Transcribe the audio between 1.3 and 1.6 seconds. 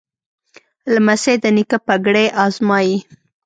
د